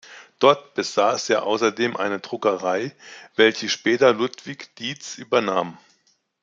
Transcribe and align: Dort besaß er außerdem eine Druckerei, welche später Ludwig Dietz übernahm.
Dort 0.39 0.73
besaß 0.73 1.29
er 1.29 1.43
außerdem 1.43 1.95
eine 1.95 2.19
Druckerei, 2.19 2.91
welche 3.35 3.69
später 3.69 4.13
Ludwig 4.13 4.73
Dietz 4.77 5.15
übernahm. 5.19 5.77